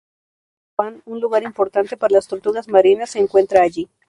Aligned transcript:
Sham 0.01 0.07
Wan, 0.79 1.03
un 1.05 1.19
lugar 1.19 1.43
importante 1.43 1.95
para 1.95 2.13
las 2.15 2.27
tortugas 2.27 2.67
marinas, 2.67 3.11
se 3.11 3.19
encuentra 3.19 3.61
allí. 3.61 3.87